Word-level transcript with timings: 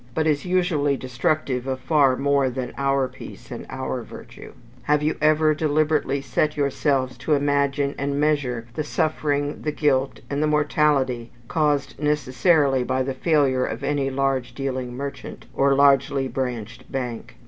But 0.15 0.25
is 0.25 0.45
usually 0.47 0.97
destructive 0.97 1.67
of 1.67 1.79
far 1.79 2.17
more 2.17 2.49
than 2.49 2.73
our 2.75 3.07
peace, 3.07 3.51
or 3.51 3.59
our 3.69 4.01
virtue. 4.01 4.53
Have 4.81 5.03
you 5.03 5.15
ever 5.21 5.53
deliberately 5.53 6.21
set 6.21 6.57
yourselves 6.57 7.19
to 7.19 7.35
imagine 7.35 7.93
and 7.99 8.19
measure 8.19 8.65
the 8.73 8.83
suffering, 8.83 9.61
the 9.61 9.71
guilt, 9.71 10.21
and 10.27 10.41
the 10.41 10.47
mortality 10.47 11.29
caused 11.47 12.01
necessarily 12.01 12.83
by 12.83 13.03
the 13.03 13.13
failure 13.13 13.63
of 13.63 13.83
any 13.83 14.09
large 14.09 14.55
dealing 14.55 14.95
merchant, 14.97 15.45
or 15.53 15.75
largely 15.75 16.27
branched 16.27 16.91
bank? 16.91 17.35